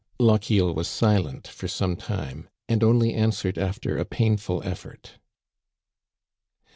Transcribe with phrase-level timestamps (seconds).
[0.19, 5.19] Lochiel was silent for some time, and only answered after a painful effort.